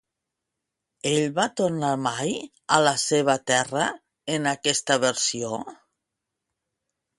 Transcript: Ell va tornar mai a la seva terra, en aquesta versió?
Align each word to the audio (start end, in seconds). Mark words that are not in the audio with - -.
Ell 1.09 1.27
va 1.35 1.45
tornar 1.61 1.91
mai 2.05 2.33
a 2.79 2.81
la 2.87 2.95
seva 3.03 3.37
terra, 3.53 3.85
en 4.39 4.51
aquesta 4.55 5.01
versió? 5.07 5.63